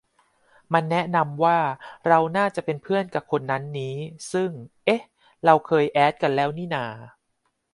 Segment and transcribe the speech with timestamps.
[0.73, 1.59] มันแนะนำว่า
[2.07, 3.95] เราน่าจะเป็นเพื่อนกะคนนั้นนี้
[4.33, 4.49] ซึ่ง
[4.85, 5.01] เอ๊ะ
[5.67, 6.85] เคยแอดกันแล้วนี่นา